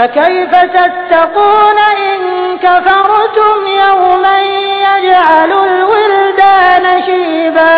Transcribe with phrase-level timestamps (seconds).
[0.00, 2.20] فكيف تتقون إن
[2.58, 4.38] كفرتم يوما
[4.86, 7.76] يجعل الولدان شيبا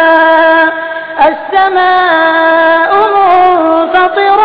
[1.29, 4.41] السماء منفطر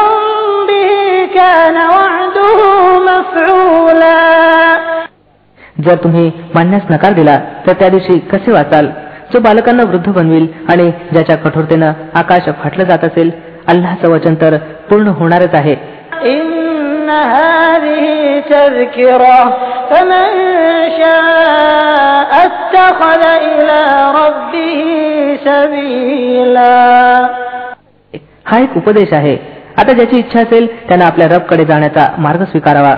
[0.67, 0.91] به
[1.35, 2.59] كان وعده
[3.09, 4.17] مفعولا
[5.79, 6.25] जर तुम्ही
[6.55, 8.87] मानण्यास नकार दिला तर त्या दिवशी कसे वाचाल
[9.33, 13.31] जो बालकांना वृद्ध बनविल आणि ज्याच्या कठोरतेनं आकाश फाटलं जात असेल
[13.67, 14.57] अल्लाचं वचन तर
[14.89, 15.75] पूर्ण होणारच आहे
[17.07, 18.05] إن هذه
[18.49, 19.39] تذكرة
[19.89, 20.27] فمن
[20.99, 23.81] شاء اتخذ إلى
[24.19, 24.79] ربه
[25.45, 27.29] سبيلا
[28.45, 29.35] हा एक उपदेश आहे
[29.81, 32.95] आता ज्याची इच्छा असेल त्यानं आपल्या रबकडे जाण्याचा मार्ग स्वीकारावा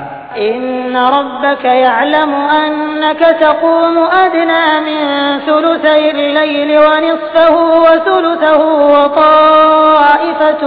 [0.50, 5.00] إن ربك يعلم أنك تقوم أدنى من
[5.48, 8.62] ثلثي الليل ونصفه وثلثه
[8.94, 10.64] وطائفة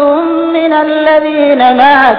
[0.56, 2.18] من الذين معك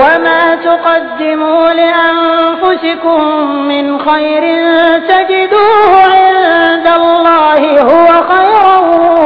[0.00, 3.20] وما تقدموا لأنفسكم
[3.70, 4.42] من خير
[5.08, 8.76] تجدوه عند الله هو خيرا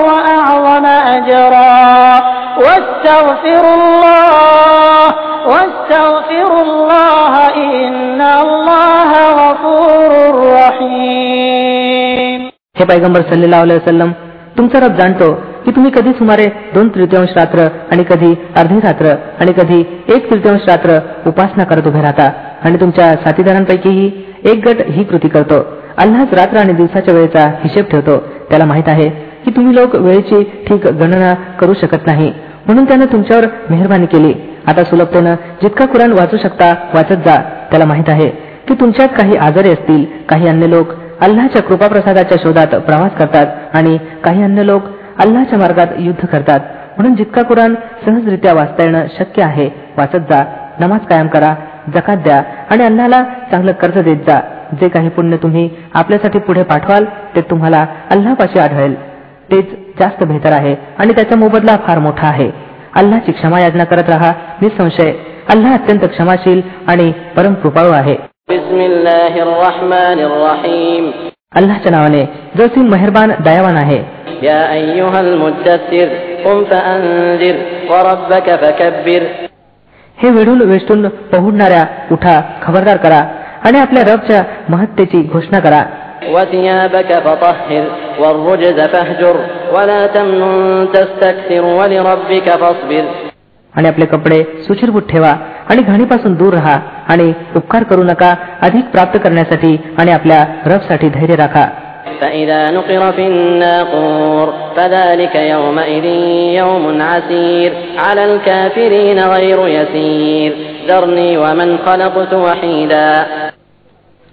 [0.08, 2.22] وأعظم أجرا
[2.64, 5.06] واستغفروا الله
[5.46, 9.10] واستغفروا الله إن الله
[9.40, 12.40] غفور رحيم
[12.78, 14.10] हे पैगंबर सल्लेला वसलम
[14.56, 15.28] तुमचा रब जाणतो
[15.69, 19.79] की तुम्ही कधी सुमारे दोन तृतीयांश रात्र आणि कधी अर्धी रात्र आणि कधी
[20.15, 20.97] एक तृतीयांश रात्र
[21.27, 22.29] उपासना करत उभे राहता
[22.63, 24.09] आणि तुमच्या साथीदारांपैकीही
[24.45, 25.59] एक गट ही कृती करतो.
[25.97, 28.17] अल्लाच रात्र आणि दिवसाच्या वेळेचा हिशेब ठेवतो.
[28.49, 29.09] त्याला माहीत आहे
[29.45, 32.31] की तुम्ही लोक वेळेची ठीक गणना करू शकत नाही.
[32.65, 34.33] म्हणून त्यानं तुमच्यावर मेहरबानी केली.
[34.67, 37.41] आता सुलभतेनं जितका कुराण वाचू शकता वाचत जा.
[37.71, 38.29] त्याला माहीत आहे
[38.67, 44.43] की तुमच्यात काही आजारी असतील काही अन्य लोक अल्लाच्या कृपाप्रसादाच्या शोधात प्रवास करतात आणि काही
[44.43, 44.83] अन्य लोक
[45.19, 46.59] अल्लाच्या मार्गात युद्ध करतात.
[46.97, 47.75] म्हणून जितका कुराण
[48.05, 50.43] सहजरित्या वाचता येणं शक्य आहे वाचत जा
[50.79, 51.55] नमाज कायम करा
[51.95, 54.39] जकात द्या आणि अल्लाला चांगलं कर्ज देत जा.
[54.81, 58.95] जे काही पुण्य तुम्ही आपल्यासाठी पुढे पाठवाल ते तुम्हाला अल्लापाशी आढळेल.
[59.51, 62.51] तेच जास्त बेहतर आहे आणि त्याचा मोबदला फार मोठा आहे.
[62.95, 65.13] अल्लाची क्षमा याचना करत राहा निसंशय.
[65.49, 68.15] अल्लाह अत्यंत क्षमाशील आणि परम कृपाळू आहे.
[71.55, 72.25] अल्लाहच्या नावाने
[72.57, 74.03] जो सिंग मेहरबान दयावान आहे.
[80.17, 83.27] हे वेढून वेष्टून पहुडणाऱ्या उठा खबरदार करा
[83.63, 85.83] आणि आपल्या रबच्या महत्तेची घोषणा करा.
[93.75, 95.35] आणि आपले कपडे सुचिरभूत ठेवा
[95.69, 96.79] आणि घाणीपासून दूर राहा.
[97.08, 101.66] आणि उपकार करू नका अधिक प्राप्त करण्यासाठी आणि आपल्या रबसाठी धैर्य राखा
[102.20, 106.06] فإذا نقر في الناقور فذلك يومئذ
[106.60, 110.50] يوم عسير على الكافرين غير يسير
[110.88, 113.08] ذرني ومن خلقت وحيدا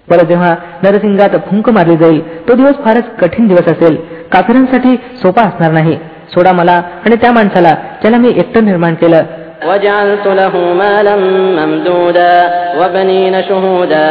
[0.07, 0.51] बरं जेव्हा
[0.83, 3.95] नरसिंगात फुंक मारली जाईल तो दिवस फारच कठीण दिवस असेल
[4.33, 5.95] काफिरांसाठी सोपा असणार नाही
[6.33, 9.23] सोडा मला आणि त्या माणसाला ज्याला मी एकटं निर्माण केलं
[9.69, 11.15] وجعلت له مالا
[11.57, 12.35] ممدودا
[12.79, 14.09] وبنين شهودا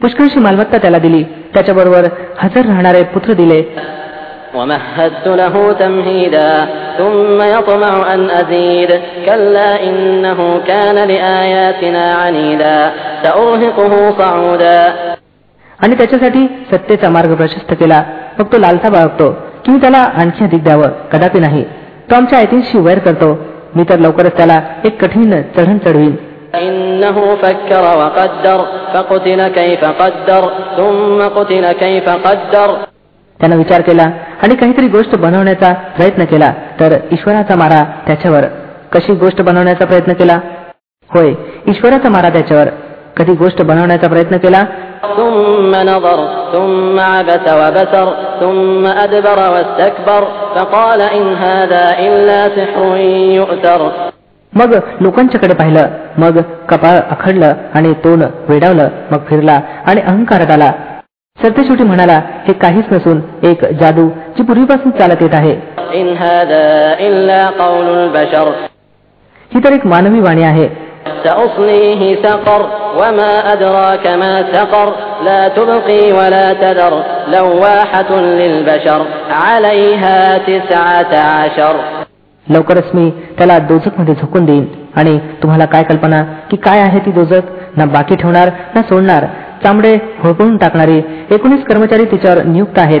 [0.00, 1.22] पुष्कळशी मालमत्ता त्याला दिली
[1.54, 2.04] त्याच्याबरोबर
[2.38, 3.60] हजर राहणारे पुत्र दिले
[4.54, 6.52] ومهدت له تمهيدا
[6.98, 8.90] ثم يطمع أن أزيد
[9.26, 12.78] كلا إنه كان لآياتنا عنيدا
[13.22, 14.80] سأرهقه صعودا
[15.82, 18.02] आणि त्याच्यासाठी सत्तेचा मार्ग प्रशस्त केला
[18.38, 19.30] मग तो लालसा बाळगतो
[19.64, 21.64] की मी त्याला आणखी अधिक द्यावं कदापि नाही
[22.10, 23.30] तो आमच्या आयतींशी वैर करतो
[23.75, 26.15] मी तर लवकरच त्याला एक कठीण चढण चढवीन.
[33.39, 34.03] त्यानं विचार केला
[34.41, 38.43] आणि काहीतरी गोष्ट बनवण्याचा प्रयत्न केला तर ईश्वराचा मारा त्याच्यावर.
[38.91, 40.39] कशी गोष्ट बनवण्याचा प्रयत्न केला?
[41.09, 41.33] होय
[41.67, 42.67] ईश्वराचा मारा त्याच्यावर.
[43.19, 44.65] कधी गोष्ट बनवण्याचा प्रयत्न केला?
[54.53, 55.87] मग लोकांच्याकडे पाहिलं
[56.17, 56.37] मग
[56.69, 60.71] कपाळ अखडलं आणि तोंड वेडावलं मग फिरला आणि अहंकारात आला.
[61.43, 65.53] सत्यशेवटी म्हणाला हे काहीच नसून एक जादू जी पूर्वीपासून चालत येत आहे.
[69.53, 70.88] ही तर एक मानवी वाणी आहे.
[71.24, 72.62] سأصليه سقر
[72.96, 74.88] وما أدراك ما سقر
[75.24, 76.94] لا تبقي ولا تذر
[77.28, 79.00] لواحة للبشر
[79.44, 81.74] عليها تسعة عشر
[82.46, 84.64] लवकरच मी त्याला दोजक मध्ये झोकून देईन
[84.96, 87.44] आणि तुम्हाला काय कल्पना की काय आहे ती दोजक
[87.76, 89.24] ना बाकी ठेवणार ना सोडणार
[89.62, 91.00] चांबडे होळपळून टाकणारे
[91.30, 93.00] एकोणीस कर्मचारी तिच्यावर नियुक्त आहेत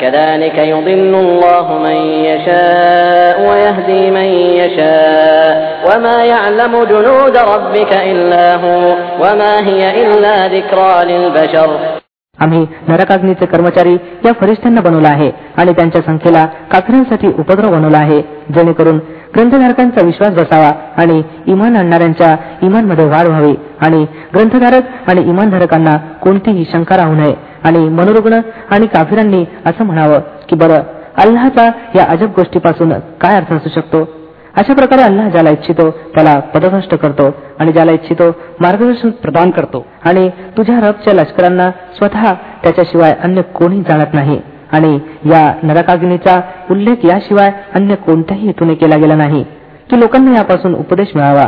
[0.00, 1.96] كذلك يضل الله من
[2.30, 4.28] يشاء ويهدي من
[4.60, 5.54] يشاء
[5.86, 8.80] وما يعلم جنود ربك إلا هو
[9.22, 11.70] وما هي إلا ذكرى للبشر
[12.38, 12.58] आम्ही
[12.88, 13.92] नरकाग्नीचे कर्मचारी
[14.24, 18.20] या फरिश्त्यांना बनवला आहे आणि त्यांच्या संख्येला काकऱ्यांसाठी उपद्रव बनवला आहे
[18.54, 18.98] जेणेकरून
[19.36, 24.04] ग्रंथधारकांचा विश्वास बसावा आणि इमान आणणाऱ्यांच्या इमानमध्ये वाढ व्हावी आणि
[24.34, 30.19] ग्रंथधारक आणि इमानधारकांना कोणतीही शंका राहू नये आणि मनोरुग्ण आणि काफिरांनी असं म्हणावं
[30.49, 30.81] की बरं
[31.17, 34.09] अल्लाहचा या अजब गोष्टीपासून काय अर्थ असू शकतो?
[34.57, 38.29] अशा प्रकारे अल्लाह ज्याला इच्छितो त्याला पदभ्रष्ट करतो आणि ज्याला इच्छितो
[38.59, 39.85] मार्गदर्शन प्रदान करतो.
[40.05, 44.41] आणि तुझ्या रबच्या लष्करांना स्वतः त्याच्याशिवाय अन्य कोणी जाणत नाही.
[44.71, 46.41] आणि या नरकाग्नीचा
[46.71, 49.45] उल्लेख याशिवाय अन्य कोणत्याही हेतूने केला गेला नाही.
[49.91, 51.47] की लोकांना यापासून उपदेश मिळावा.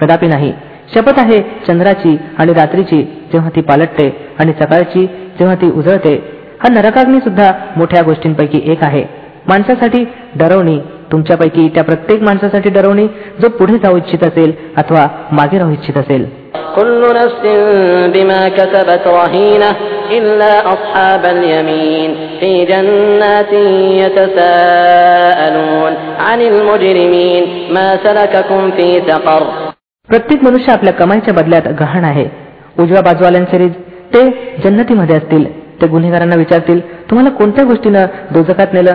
[0.00, 0.52] कदापि नाही.
[0.94, 3.02] शपथ आहे चंद्राची आणि रात्रीची
[3.32, 6.14] जेव्हा ती पालटते आणि सकाळची जेव्हा ती उजळते.
[6.62, 9.04] हा नरकाग्नी सुद्धा मोठ्या गोष्टींपैकी एक आहे.
[9.48, 10.04] माणसासाठी
[10.34, 10.80] डरवणी
[11.12, 13.06] तुमच्यापैकी त्या प्रत्येक माणसासाठी डरवणे
[13.40, 16.44] जो पुढे जाऊ इच्छित असेल अथवा मागे राहू इच्छित असेल.
[30.08, 32.26] प्रत्येक मनुष्य आपल्या कमाईच्या बदल्यात गहाण आहे.
[32.78, 33.72] उजव्या बाजूवाल्यांखेरीज
[34.14, 34.30] ते
[34.64, 38.94] जन्नतीमध्ये असतील ते गुन्हेगारांना विचारतील तुम्हाला कोणत्या गोष्टीनं दोजकात नेलं?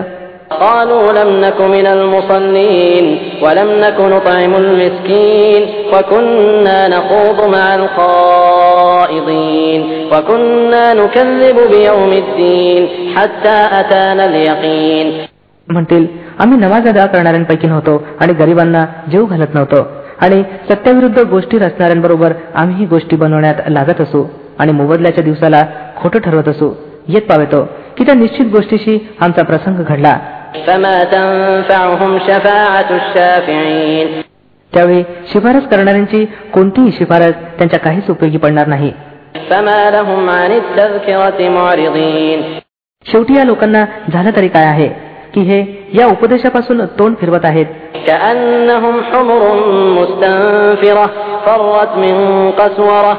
[0.51, 3.05] قالوا لم نك من المصلين
[3.43, 5.61] ولم نك نطعم المسكين
[5.93, 9.81] وكنا نخوض مع الخائضين
[10.11, 15.07] وكنا نكذب بيوم الدين حتى أتانا اليقين
[15.67, 16.05] म्हणतील
[16.39, 19.87] आम्ही नमाज अदा करणाऱ्यांपैकी नव्हतो आणि गरिबांना जीव घालत नव्हतो
[20.21, 24.23] आणि सत्याविरुद्ध गोष्टी रचणाऱ्यांबरोबर आम्ही गोष्टी बनवण्यात लागत असू
[24.59, 25.63] आणि मोबदल्याच्या दिवसाला
[26.01, 26.69] खोटं ठरवत असू
[27.07, 27.67] येत पावेतो
[27.97, 30.17] की त्या निश्चित गोष्टीशी आमचा प्रसंग घडला
[30.67, 34.07] فما تنفعهم شفاعة الشافعين
[34.73, 35.03] त्यावेळी
[35.33, 38.91] शिफारस करणाऱ्यांची कोणतीही शिफारस त्यांच्या काहीच उपयोगी पडणार नाही
[39.49, 42.39] فما لهم عن التذكرة معرضين
[43.05, 44.87] शेवटी या लोकांना झालं तरी काय आहे
[45.33, 45.59] की हे
[45.93, 47.65] या उपदेशापासून तोंड फिरवत आहेत
[48.07, 49.41] كأنهم حمر
[49.97, 51.05] مستنفرة
[51.45, 52.15] فرت من
[52.51, 53.13] قسورة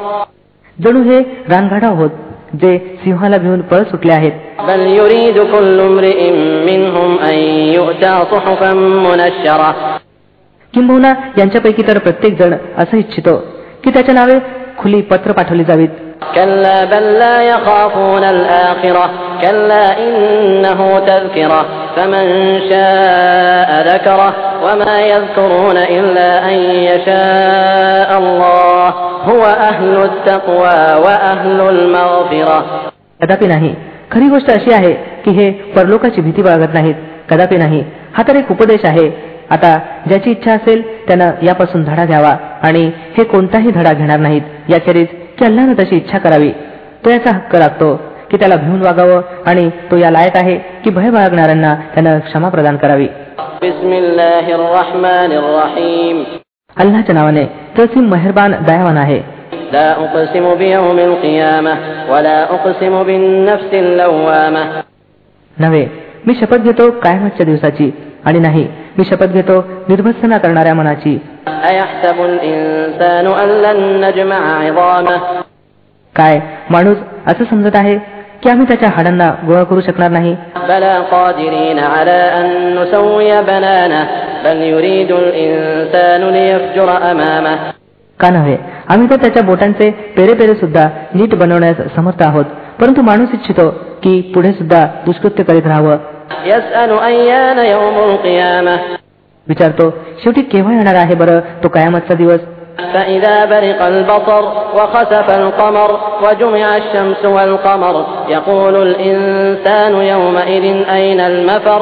[0.77, 2.09] जणू हे रानगाडा होत
[2.61, 4.31] जे सिंहाला भिवून पळ सुटले आहेत
[4.67, 6.21] بل يريد كل امرئ
[6.69, 7.37] منهم أن
[7.77, 8.71] يؤتى صحفا
[9.05, 9.69] منشرة
[10.73, 13.35] किंबहुना यांच्यापैकी तर प्रत्येक जण असं इच्छितो
[13.83, 14.37] की त्याच्या नावे
[14.77, 15.89] खुली पत्र पाठवली जावीत
[16.35, 19.05] كلا بل لا يخافون الآخرة
[19.41, 21.61] كلا إنه تذكرة
[21.95, 22.25] فمن
[22.69, 26.57] شاء ذكره وما يذكرون إلا أن
[26.89, 28.87] يشاء الله
[29.29, 32.59] هو أهل التقوى وأهل المغفرة
[33.21, 33.71] कदापि नाही
[34.11, 34.91] खरी गोष्ट अशी आहे
[35.25, 36.95] की हे परलोकाची भीती बाळगत नाहीत
[37.29, 37.83] कदापि नाही
[38.17, 39.09] हा तर एक उपदेश आहे
[39.51, 39.77] आता
[40.07, 42.35] ज्याची इच्छा असेल त्यानं यापासून धडा घ्यावा
[42.67, 42.83] आणि
[43.17, 45.07] हे कोणताही धडा घेणार नाहीत याखेरीज
[45.39, 46.51] की अल्लानं तशी इच्छा करावी
[47.05, 47.89] तो याचा हक्क लागतो
[48.32, 52.76] की त्याला भिवून वागावं आणि तो या लायक आहे की भय बाळगणाऱ्यांना त्यानं क्षमा प्रदान
[52.76, 53.08] करावी.
[56.76, 57.44] अल्लाच्या नावाने
[57.78, 59.22] तसीम मेहरबान दयावान आहे.
[65.58, 65.86] नव्हे
[66.26, 67.90] मी शपथ घेतो कायमच्या दिवसाची
[68.24, 71.20] आणि नाही मी शपथ घेतो निर्भत्सना करणाऱ्या मनाची.
[76.16, 76.96] काय माणूस
[77.26, 78.11] असं समजत आहे?
[78.42, 80.36] की आम्ही त्याच्या हाडांना गोळा करू शकणार नाही.
[88.20, 88.56] का नव्हे?
[88.88, 92.44] आम्ही तर त्याच्या बोटांचे पेरे पेरे सुद्धा नीट बनवण्यास समर्थ आहोत.
[92.80, 93.70] परंतु माणूस इच्छितो
[94.02, 95.96] की पुढे सुद्धा दुष्कृत्य करीत राहावं.
[99.48, 99.90] विचारतो
[100.22, 102.40] शेवटी केव्हा येणार आहे बरं तो कायमातचा दिवस?
[102.93, 104.43] فإذا برق البصر
[104.75, 105.89] وخسف القمر
[106.23, 107.95] وجمع الشمس والقمر
[108.29, 111.81] يقول الإنسان يومئذ أين المفر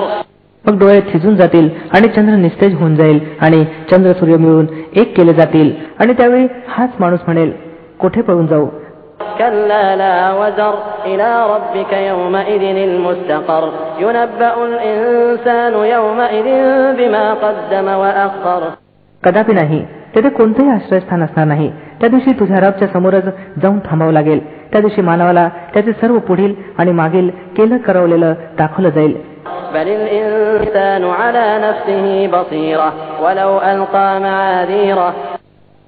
[0.66, 5.34] मग डोळे थिजून जातील आणि चंद्र निस्तेज होऊन जाईल आणि चंद्र सूर्य मिळून एक केले
[5.34, 7.52] जातील आणि त्यावेळी हाच माणूस म्हणेल
[8.00, 8.68] कोठे पळून जाऊ
[9.40, 13.64] كلا لا وزر إلى ربك يومئذ المستقر
[14.00, 16.48] ينبأ الإنسان يومئذ
[16.98, 18.62] بما قدم وأخر
[19.24, 19.80] कदापि नाही
[20.15, 21.73] तेथे कोणतेही आश्रयस्थान असणार नाही.
[22.01, 23.25] त्या दिवशी तुझ्या रबच्या समोरच
[23.63, 24.71] जाऊन थांबावं लागेल.
[24.73, 29.31] त्या दिवशी मानवाला त्याचे सर्व पुढील आणि मागील केलं करवलेलं दाखवलं जाईल.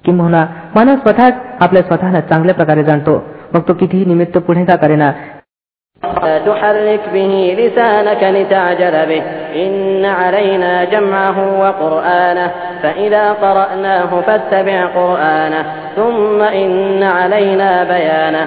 [0.03, 3.23] किंबहुना मानव स्वतःच आपल्या स्वतःला चांगल्या प्रकारे जाणतो.
[3.53, 5.11] मग तो कितीही निमित्त पुढे का करेना.
[6.24, 9.22] لا تحرك به لسانك لتعجل به
[9.56, 12.50] إن علينا جمعه وقرآنه
[12.82, 15.62] فإذا قرأناه فاتبع قرآنه
[15.96, 18.44] ثم إن علينا بيانه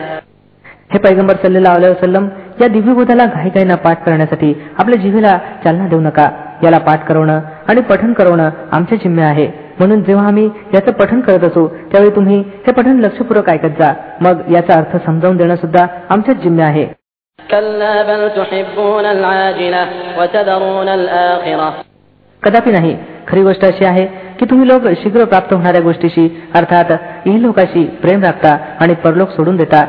[0.91, 2.25] हे पैगंबर सल्लेला वसलम
[2.61, 6.29] या दिव्यबोधाला घाईघाईना पाठ करण्यासाठी आपल्या जिभेला चालना देऊ नका
[6.63, 9.47] याला पाठ करवणं आणि पठण करवणं आमच्या जिम्मे आहे
[9.79, 14.51] म्हणून जेव्हा आम्ही याचं पठण करत असू त्यावेळी तुम्ही हे पठण लक्षपूर्वक ऐकत जा मग
[14.51, 16.87] याचा अर्थ समजावून देणं सुद्धा आमच्याच जिम्मे आहे
[17.51, 19.83] كلا بل تحبون العاجلة
[20.17, 21.69] وتذرون الآخرة
[22.43, 22.93] कदापि नाही
[23.27, 24.05] खरी गोष्ट अशी आहे
[24.39, 26.91] की तुम्ही लोक शीघ्र प्राप्त होणाऱ्या गोष्टीशी अर्थात
[27.27, 29.85] ई लोकाशी प्रेम राखता आणि परलोक सोडून देता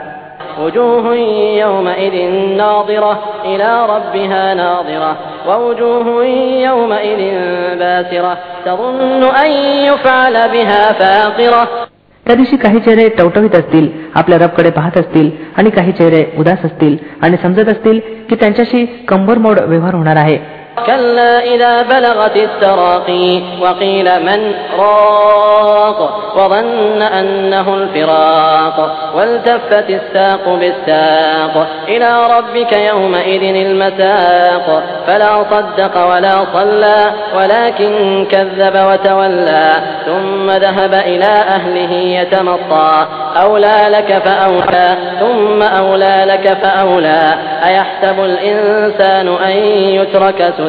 [12.27, 16.98] त्या दिवशी काही चेहरे टवटवीत असतील आपल्या रबकडे पाहत असतील आणि काही चेहरे उदास असतील
[17.22, 20.38] आणि समजत असतील की त्यांच्याशी कंबरमोड व्यवहार होणार आहे.
[20.86, 32.72] كلا إذا بلغت التراقي وقيل من راق وظن أنه الفراق والتفت الساق بالساق إلى ربك
[32.72, 39.74] يومئذ المساق فلا صدق ولا صلى ولكن كذب وتولى
[40.05, 43.07] ثم ذهب إلى أهله يتمطى
[43.41, 47.34] أولى لك فأولى ثم أولى لك فأولى
[47.65, 49.57] أيحسب الإنسان أن
[49.98, 50.66] يترك سدى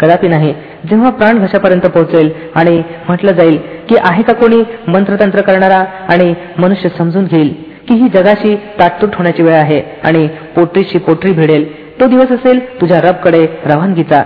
[0.00, 0.52] कदापि नाही.
[0.90, 6.88] जेव्हा प्राण घशापर्यंत पोहोचेल आणि म्हटलं जाईल की आहे का कोणी मंत्रतंत्र करणारा आणि मनुष्य
[6.88, 7.52] समजून घेईल
[7.88, 10.26] की ही जगाशी ताटतूट होण्याची वेळ आहे आणि
[10.56, 11.64] पोटरीशी पोटरी भिडेल
[12.00, 14.22] तो दिवस असेल तुझ्या रबकडे रवानगीचा.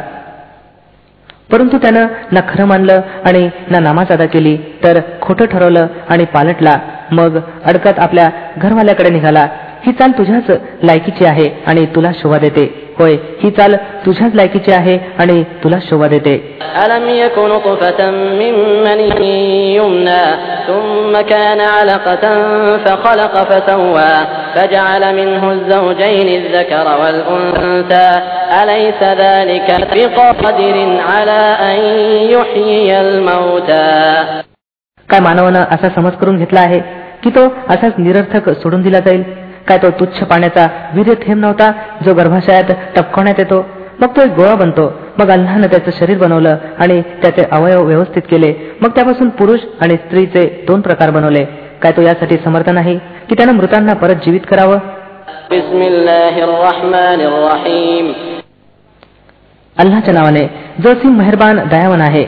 [1.52, 6.76] परंतु त्यानं ना खरं मानलं आणि ना नामाज अदा केली तर खोटं ठरवलं आणि पालटला.
[7.12, 9.46] मग अडकत आपल्या घरवाल्याकडे निघाला.
[9.85, 10.49] ही चाल तुझ्याच
[10.83, 12.65] लायकीची आहे आणि तुला शोभा देते
[12.99, 13.75] होय ही चाल
[14.05, 16.33] तुझ्याच लायकीची आहे आणि तुला शोभा देते
[16.85, 17.99] ألم يك نطفة
[18.39, 18.53] من
[18.85, 20.23] مني يمنى
[20.67, 22.23] ثم كان علقة
[22.85, 24.13] فخلق فسوى
[24.55, 28.09] فجعل منه الزوجين الذكر والأنثى
[28.61, 30.77] أليس ذلك بقادر
[31.09, 31.39] على
[31.69, 31.77] أن
[32.35, 33.89] يحيي الموتى
[35.09, 36.79] काय मानवानं असा समज करून घेतला आहे
[37.23, 39.23] की तो असाच निरर्थक सोडून दिला जाईल
[39.67, 41.71] काय तो तुच्छ पाण्याचा वीर्य थेंब नव्हता
[42.05, 43.65] जो गर्भाशयात टपकवण्यात येतो
[43.99, 48.53] मग तो एक गोळा बनतो मग अल्लानं त्याचं शरीर बनवलं आणि त्याचे अवयव व्यवस्थित केले
[48.81, 51.43] मग त्यापासून पुरुष आणि स्त्रीचे दोन प्रकार बनवले
[51.81, 52.97] काय तो यासाठी समर्थ नाही
[53.29, 54.77] की त्यानं मृतांना परत जीवित करावं
[55.51, 58.05] بسم الله الرحمن الرحيم
[59.77, 60.43] अल्लाच्या नावाने
[60.79, 62.25] जो सिंह मेहरबान दयावन आहे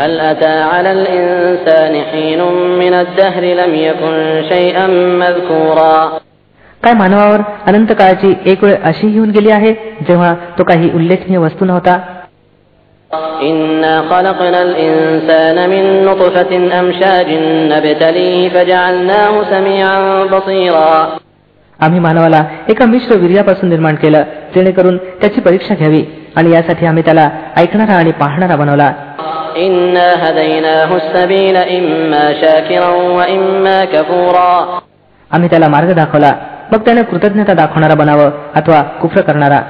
[0.00, 2.40] هل أتى على الإنسان حين
[2.78, 4.16] من الدهر لم يكن
[4.48, 4.86] شيئا
[5.22, 5.96] مذكورا
[6.83, 9.73] काय मानवावर अनंत काळाची एक वेळ अशी येऊन गेली आहे
[10.07, 11.99] जेव्हा तो काही उल्लेखनीय वस्तू नव्हता?
[21.79, 24.23] आम्ही मानवाला एका मिश्र वीर्यापासून निर्माण केलं
[24.55, 26.03] जेणेकरून त्याची परीक्षा घ्यावी
[26.35, 28.93] आणि यासाठी आम्ही त्याला ऐकणारा आणि पाहणारा बनवला.
[35.31, 36.31] आम्ही त्याला मार्ग दाखवला.
[36.73, 39.61] मग त्याने कृतज्ञता दाखवणारा बनावं अथवा कुफ्र करणारा.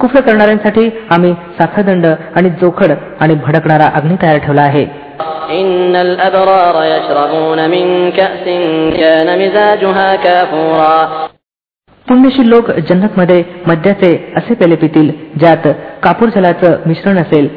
[0.00, 4.86] कुफ्र करणाऱ्यांसाठी आम्ही साखरदंड आणि जोखड आणि भडकणारा अग्नी तयार ठेवला आहे.
[12.08, 15.68] पुण्यशील लोक जन्नतमध्ये मद्याचे असे पेले पितील ज्यात
[16.02, 17.48] कापूर जलाचं मिश्रण असेल.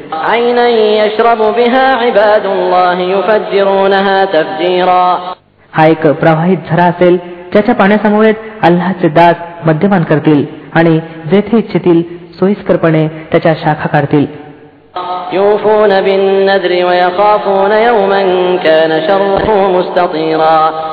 [5.73, 7.17] हा एक प्रवाहित झरा असेल
[7.51, 8.25] ज्याच्या पाण्यासमोर
[8.63, 9.35] अल्लाचे दास
[9.65, 10.99] मद्यपान करतील आणि
[11.31, 12.01] जेथे इच्छितील
[12.39, 14.25] सोयीस्करपणे त्याच्या शाखा काढतील.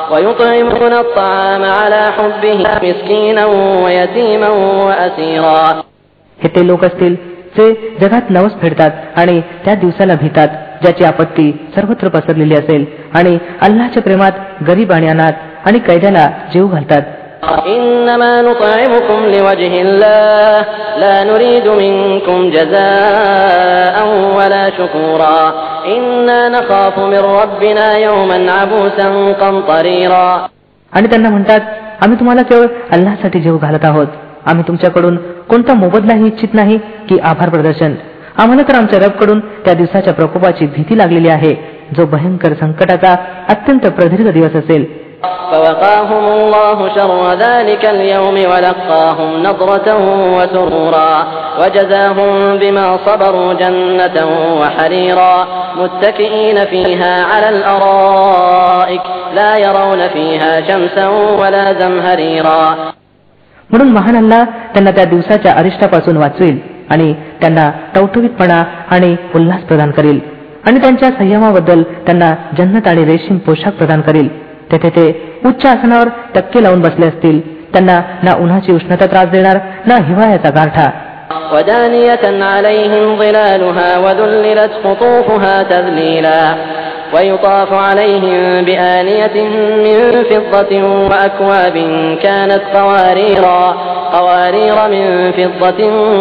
[0.04, 5.84] يوفون بالنذر ويخافون يوما كان شره مستطيرا ويطعمون الطعام على حبه مسكينا ويتيما وأسيرا
[6.44, 7.16] हे ते लोक असतील
[7.58, 10.48] जे जगात नवस फेडतात आणि त्या दिवसाला भितात
[10.82, 14.32] ज्याची आपत्ती सर्वत्र पसरलेली असेल आणि अल्लाच्या प्रेमात
[14.68, 15.32] गरीब आणि अनाथ
[15.66, 17.02] आणि कैद्याला जीव घालतात
[17.68, 20.66] إنما نطعمكم لوجه الله
[21.04, 23.96] لا نريد منكم جزاء
[24.38, 25.40] ولا شكورا
[25.96, 29.08] إنا نخاف من ربنا يوما عبوسا
[29.42, 30.30] قمطريرا
[30.94, 31.62] आणि त्यांना म्हणतात
[32.02, 34.08] आम्ही तुम्हाला केवळ अल्लासाठी जीव घालत आहोत
[34.46, 35.16] आम्ही तुमच्याकडून
[35.50, 36.78] कोणता मोबदलाही इच्छित नाही
[37.10, 37.94] की आभार प्रदर्शन
[38.38, 41.54] आम्हाला तर आमच्या रबकडून त्या दिवसाच्या प्रकोपाची भीती लागलेली आहे
[41.98, 43.16] जो भयंकर संकटाचा
[43.50, 44.86] अत्यंत प्रदीर्घ दिवस असेल
[45.52, 49.88] فوقاهم الله شر ذلك اليوم ولقاهم نضرة
[50.38, 51.14] وسرورا
[51.60, 54.18] وجزاهم بما صبروا جنة
[54.62, 55.36] وحريرا
[55.78, 59.02] متكئين فيها على الأرائك
[59.36, 61.08] لا يرون فيها شمسا
[61.42, 62.64] ولا زمهريرا
[63.70, 66.58] म्हणून महान अल्लाह त्यांना त्या दिवसाच्या अरिष्टापासून वाचवेल
[66.90, 70.20] आणि त्यांना टवटवीतपणा आणि उल्हास प्रदान करेल
[70.68, 74.30] आणि त्यांच्या संयमाबद्दल त्यांना जन्नत आणि रेशीम पोशाख प्रदान करेल
[74.72, 75.06] तेथे ते
[75.46, 77.40] उच्च आसनावर टक्के लावून बसले असतील
[77.74, 80.90] त्यांना ना उन्हाची उष्णता त्रास देणार ना हिवाळ्याचा गारठा
[81.54, 86.56] ودانية عليهم ظلالها وذللت قطوفها تذليلا
[87.14, 89.36] ويطاف عليهم بآنية
[89.86, 90.72] من فضة
[91.10, 91.76] وأكواب
[92.24, 93.62] كانت قواريرا
[94.14, 95.80] قوارير من فضة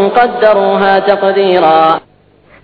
[0.08, 1.98] قدروها تقديرا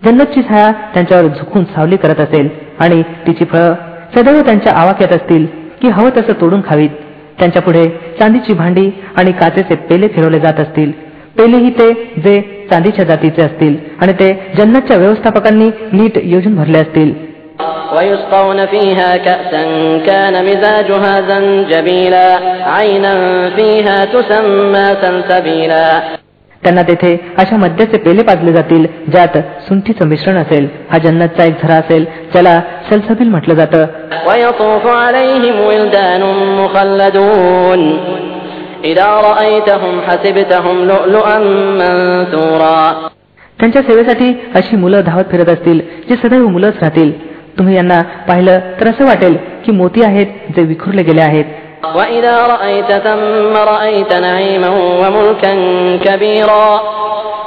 [0.02, 2.48] जन्नतची छाया त्यांच्यावर झुकून सावली करत असेल
[2.80, 3.74] आणि तिची फळं
[4.14, 5.46] सदैव त्यांच्या आवाक्यात असतील
[5.82, 6.90] की हवं तसं तोडून खावीत
[7.38, 7.84] त्यांच्या पुढे
[8.18, 10.90] चांदीची भांडी आणि काचेचे पेले फिरवले जात असतील
[11.36, 11.92] पेलेही ते
[12.24, 17.12] जे चांदीच्या जातीचे असतील आणि ते जन्नतच्या व्यवस्थापकांनी नीट योजून भरले असतील
[17.94, 19.62] ويسقون فيها كأسا
[20.06, 22.28] كان مزاجها زنجبيلا
[22.66, 23.14] عينا
[23.50, 25.86] فيها تسمى سلسبيلا
[26.63, 30.67] त्यांना तेथे अशा मद्याचे पेले पाजले जातील ज्यात सुंठीचं मिश्रण असेल.
[30.91, 33.85] हा जन्नतचा एक झरा असेल त्याला सलसबील म्हटलं जातं.
[43.59, 47.11] त्यांच्या सेवेसाठी अशी मुलं धावत फिरत असतील जी सदैव मुलंच राहतील.
[47.57, 51.45] तुम्ही यांना पाहिलं तर असं वाटेल की मोती आहेत जे विखुरले गेले आहेत.
[51.94, 54.68] وإذا رأيت ثم رأيت نعيما
[55.00, 55.52] وملكا
[56.04, 56.80] كبيرا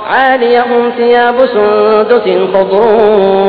[0.08, 2.82] عاليهم ثياب سندس خضر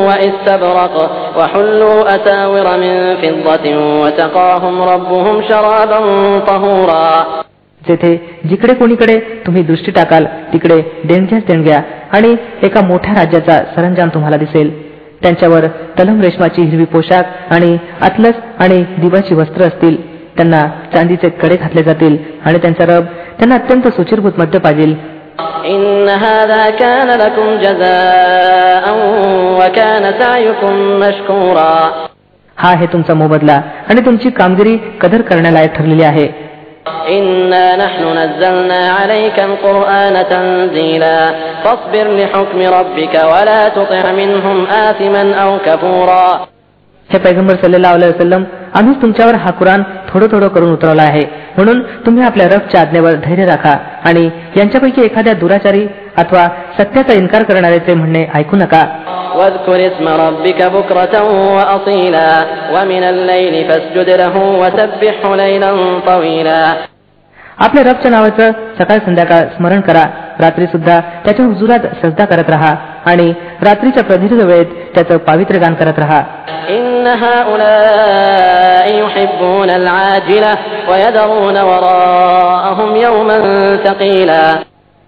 [0.07, 0.95] واستبرق
[1.37, 3.65] وحلوا أساور من فضة
[4.01, 5.99] وسقاهم ربهم شرابا
[6.47, 7.05] طهورا
[7.81, 11.81] जेथे जिकडे कोणीकडे तुम्ही दृष्टी टाकाल तिकडे देणग्याच देणग्या
[12.13, 14.69] आणि एका मोठ्या राज्याचा सरंजाम तुम्हाला दिसेल
[15.21, 15.65] त्यांच्यावर
[15.99, 19.95] तलम रेशमाची हिरवी पोशाख आणि अतलस आणि दिवाची वस्त्र असतील
[20.36, 23.04] त्यांना चांदीचे कडे घातले जातील आणि त्यांचा रब
[23.38, 24.94] त्यांना अत्यंत सुचिरभूत मध्य पाजेल.
[32.58, 36.54] हा आहे तुमचा मोबदला आणि तुमची कामगिरी कदर करण्यालायक ठरलेली आहे.
[47.12, 51.22] हे पैगंबर सल्लेला वसलम आम्हीच तुमच्यावर हा कुराण थोडं थोडं करून उतरवला आहे.
[51.56, 55.86] म्हणून तुम्ही आपल्या रबच्या आज्ञेवर धैर्य राखा आणि यांच्यापैकी एखाद्या दुराचारी
[56.16, 56.46] अथवा
[56.78, 58.84] सत्याचा इन्कार करणाऱ्याचे म्हणणे ऐकू नका.
[67.58, 70.04] आपल्या रबच्या नावाचं सकाळ संध्याकाळ स्मरण करा.
[70.40, 75.98] रात्री सुद्धा त्याच्या हुजुरात श्रद्धा करत राहा आणि रात्रीच्या प्रदीर्घ वेळेत त्याचं पावित्र्य गान करत
[75.98, 76.22] राहा.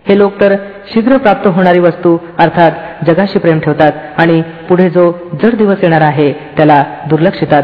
[0.08, 0.54] हे लोक तर
[0.94, 2.70] शीघ्र प्राप्त होणारी वस्तू अर्थात
[3.06, 7.62] जगाशी प्रेम ठेवतात आणि पुढे जो जड दिवस येणार आहे त्याला दुर्लक्षितात.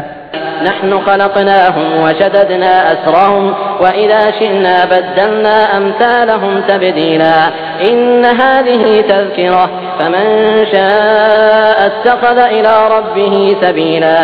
[0.64, 3.44] نحن خلقناهم وشددنا أسرهم
[3.80, 7.36] وإذا شئنا بدلنا أمثالهم تبديلا
[7.88, 9.66] إن هذه تذكرة
[9.98, 10.26] فمن
[10.72, 14.18] شاء اتخذ إلى ربه سبيلا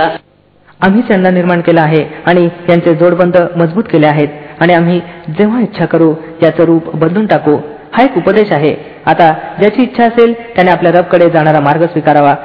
[0.81, 4.29] आम्ही त्यांना निर्माण केलं आहे आणि यांचे जोडबंद मजबूत केले आहेत
[4.61, 5.01] आणि आम्ही
[5.39, 7.57] जेव्हा इच्छा करू याचं रूप बदलून टाकू
[7.93, 8.75] हा एक उपदेश आहे
[9.10, 12.36] आता ज्याची इच्छा असेल त्याने आपल्या रबकडे जाणारा मार्ग स्वीकारावा.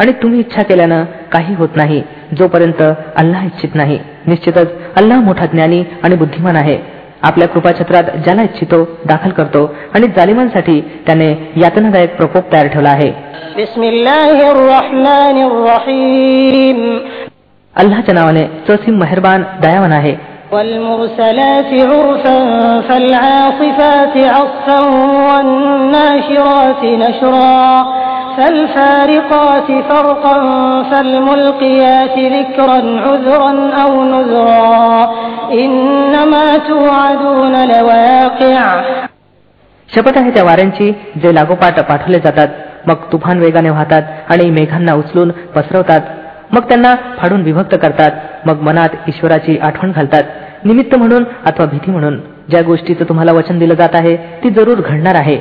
[0.00, 2.02] आणि तुम्ही इच्छा केल्यानं काही होत नाही
[2.38, 2.82] जोपर्यंत
[3.16, 3.98] अल्लाह इच्छित नाही.
[4.26, 6.94] निश्चितच अल्लाह मोठा ज्ञानी आणि बुद्धिमान आहे.
[7.24, 13.12] आपल्या कृपाछत्रात ज्याला इच्छितो दाखल करतो आणि जालिमांसाठी त्याने यातनादायक प्रकोप तयार ठेवला आहे.
[17.76, 20.33] अल्लाच्या नावाने चसीम मेहरबान दयावान आहे.
[20.51, 22.37] والمرسلات عرفا
[22.81, 24.79] فالعاصفات عصفا
[25.27, 27.85] والناشرات نشرا
[28.37, 30.37] فالفارقات فرقا
[30.83, 33.51] فالملقيات ذكرا عذرا
[33.83, 35.11] أو نذرا
[35.53, 38.81] إنما توعدون لواقع
[39.89, 40.91] शपथ आहे त्या वाऱ्यांची
[41.23, 42.47] जे लागोपाठ पाठवले जातात
[42.87, 46.01] मग तुफान वेगाने वाहतात आणि मेघांना उचलून पसरवतात
[46.54, 48.10] मग त्यांना फाडून विभक्त करतात.
[48.46, 50.22] मग मनात ईश्वराची आठवण घालतात.
[50.64, 55.14] निमित्त म्हणून अथवा भीती म्हणून ज्या गोष्टीचं तुम्हाला वचन दिलं जात आहे ती जरूर घडणार
[55.14, 55.36] आहे.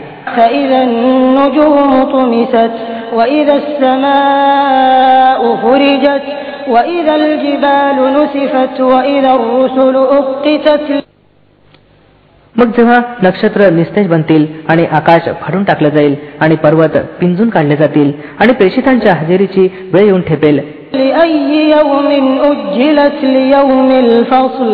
[12.57, 18.11] मग जेव्हा नक्षत्र निस्तेज बनतील आणि आकाश फाडून टाकलं जाईल आणि पर्वत पिंजून काढले जातील
[18.39, 22.08] आणि प्रेषितांच्या हजेरीची वेळ येऊन ठेपेल لأي يوم
[22.42, 24.70] أجلت ليوم الفصل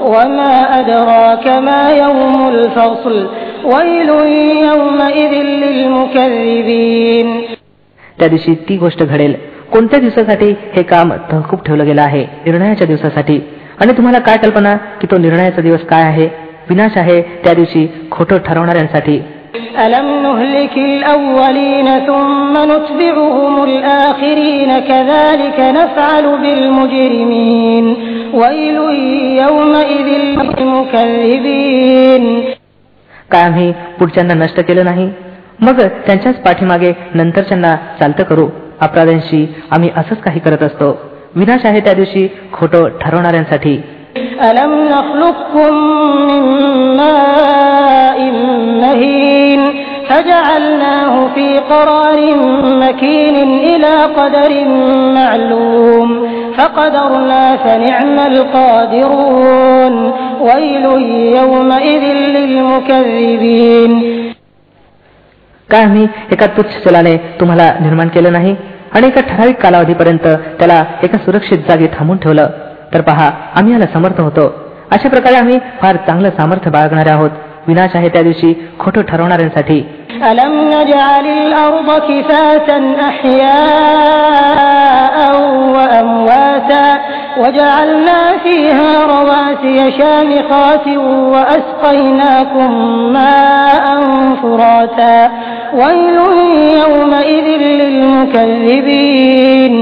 [0.00, 3.16] وما أدراك ما يوم الفصل
[3.64, 4.10] ويل
[4.68, 7.28] يومئذ للمكذبين
[8.18, 9.34] त्या दिवशी ती गोष्ट घडेल
[9.72, 13.40] कोणत्या दिवसासाठी हे काम तहकूब ठेवलं गेलं आहे निर्णयाच्या दिवसासाठी
[13.80, 16.28] आणि तुम्हाला काय कल्पना की तो निर्णयाचा दिवस काय आहे
[16.70, 19.20] विनाश आहे त्या दिवशी खोटं ठरवणाऱ्यांसाठी
[19.86, 27.86] ألم نهلك الأولين ثم نتبعهم الآخرين كذلك نفعل بالمجرمين
[28.34, 28.78] ويل
[29.42, 30.08] يومئذ
[31.10, 32.24] للمكذبين
[33.32, 35.06] काय आम्ही पुढच्यांना नष्ट केलं नाही
[35.60, 38.46] मग त्यांच्याच पाठीमागे नंतरच्यांना चालतं करू
[38.80, 40.88] अपराध्यांशी आम्ही असंच काही करत असतो
[41.36, 43.74] विनाश आहे त्या दिवशी खोटं ठरवणाऱ्यांसाठी
[44.42, 45.74] ألم نخلقكم
[46.28, 46.42] من
[46.96, 48.18] ماء
[48.82, 49.43] مهين
[50.08, 52.18] فجعلناه في قرار
[52.82, 54.52] مكين إلى قدر
[55.14, 56.08] معلوم
[56.58, 59.94] فقدرنا فنعم القادرون
[60.40, 60.84] ويل
[61.38, 62.04] يومئذ
[62.36, 63.92] للمكذبين
[65.68, 68.54] काय आम्ही एका तुच्छ चलाने तुम्हाला निर्माण केलं नाही
[68.94, 70.26] आणि एका ठराविक कालावधीपर्यंत
[70.58, 72.46] त्याला एका सुरक्षित जागी थांबून ठेवलं
[72.94, 74.46] तर पहा आम्ही याला समर्थ होतो
[74.90, 77.30] अशा प्रकारे आम्ही फार चांगलं सामर्थ्य बाळगणारे आहोत
[77.66, 79.80] विनाश आहे त्या दिवशी खोटं ठरवणाऱ्यांसाठी
[80.30, 82.78] ألم نجعل الأرض كفاتا
[84.00, 85.16] أحياء
[85.74, 86.88] وأمواتا
[87.38, 90.86] وجعلنا فيها رواسي شامخات
[91.32, 92.70] وأسقيناكم
[93.12, 93.84] ماء
[94.42, 95.18] فراتا
[95.80, 96.18] ويل
[96.80, 97.46] يومئذ
[98.70, 99.74] للمكذبين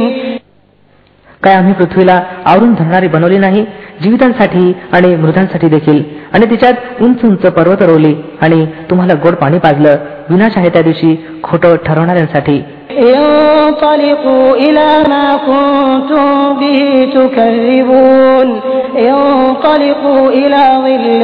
[1.42, 3.62] काय आम्ही पृथ्वीला आवरून धरणारी बनवली नाही
[4.02, 9.96] जीवितांसाठी आणि मृदांसाठी देखील आणि तिच्यात उंच उंच पर्वत रोवली आणि तुम्हाला गोड पाणी पाजलं
[10.30, 16.26] विनाश आहे त्या दिवशी खोटं ठरवणाऱ्यांसाठी انطلقوا إلى ما كنتم
[16.60, 18.60] به تكذبون
[18.98, 21.22] انطلقوا إلى ظل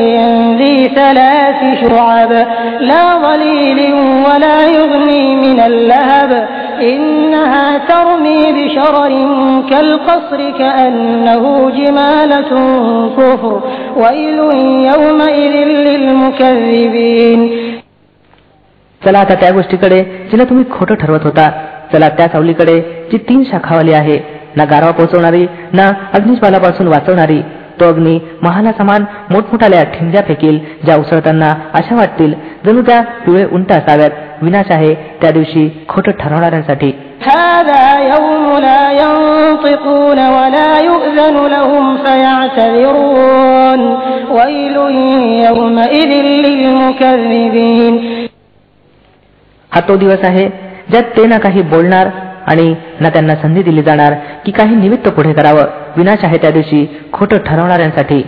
[0.58, 2.32] ذي ثلاث شعب
[2.80, 3.78] لا ظليل
[4.26, 6.30] ولا يغني من اللهب
[6.92, 9.12] إنها ترمي بشرر
[9.70, 12.50] كالقصر كأنه جمالة
[13.18, 13.60] كفر
[13.96, 14.38] ويل
[14.90, 15.54] يومئذ
[15.86, 17.40] للمكذبين
[19.02, 20.00] चला आता त्या गोष्टीकडे
[20.30, 21.50] जिला तुम्ही खोटं ठरवत होता
[21.92, 22.80] चला त्या सावलीकडे
[23.12, 24.18] जी तीन शाखावाली आहे
[24.56, 27.40] ना गारवा पोहोचवणारी ना अग्निज्वालापासून वाचवणारी
[27.79, 32.33] तो अग्नी महाला समान मोठमोठाल्या ठिंग्या फेकील ज्या उसळताना अशा वाटतील
[32.65, 34.09] जणू त्या पिवळे उंट असाव्यात.
[34.41, 36.91] विनाश आहे त्या दिवशी खोट ठरवणाऱ्यांसाठी.
[49.71, 50.47] हा तो दिवस आहे
[50.91, 52.07] ज्यात ते ना काही बोलणार
[52.49, 54.13] आणि ना त्यांना संधी दिली जाणार
[54.45, 55.63] की काही निमित्त पुढे करावं.
[55.97, 58.23] विनाश आहे त्या दिवशी खोटं ठरवणाऱ्यांसाठी.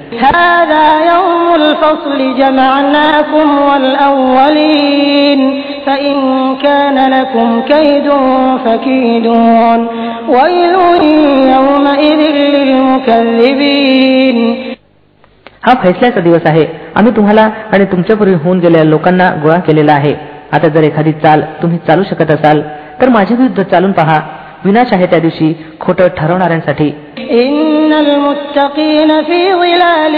[15.66, 16.66] हा फैसल्याचा दिवस आहे.
[16.96, 20.14] आम्ही तुम्हाला आणि तुमच्यापूर्वी होऊन गेलेल्या लोकांना गोळा केलेला आहे.
[20.52, 22.62] आता जर एखादी चाल तुम्ही चालू शकत असाल
[23.01, 24.21] तर माझ्या विरुद्ध चालून पहा
[24.65, 26.93] विनाश आहे त्या दिवशी खोटं ठरवणाऱ्यांसाठी
[27.31, 30.15] إن المتقين في ظلال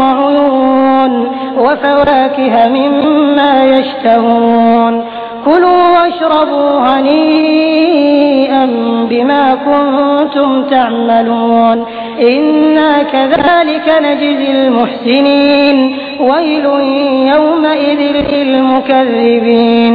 [0.00, 1.12] وعيون
[1.58, 5.04] وفواكه مما يشتهون
[5.44, 8.66] كلوا واشربوا هنيئا
[9.10, 11.86] بما كنتم تعملون
[12.20, 16.64] إنا كذلك نجزي المحسنين ويل
[17.34, 18.00] يومئذ
[18.32, 19.94] للمكذبين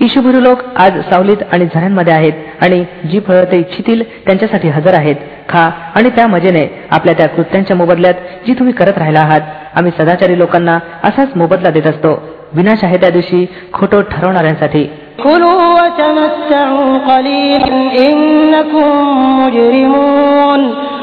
[0.00, 5.14] ईशुभुरू लोक आज सावलीत आणि झऱ्यांमध्ये आहेत आणि जी फळं ते इच्छितील त्यांच्यासाठी हजर आहेत.
[5.48, 8.14] खा आणि त्या मजेने आपल्या त्या कृत्यांच्या मोबदल्यात
[8.46, 9.40] जी तुम्ही करत राहिला आहात
[9.74, 12.22] आम्ही सदाचारी लोकांना असाच मोबदला देत असतो.
[12.52, 14.90] विनाश आहे त्या दिवशी खोटो ठरवणाऱ्यांसाठी.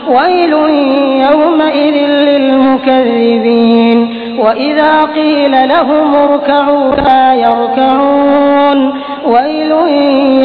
[0.09, 0.53] ويل
[1.31, 1.95] يومئذ
[2.29, 3.99] للمكذبين
[4.39, 8.93] وإذا قيل لهم اركعوا لا يركعون
[9.25, 9.71] ويل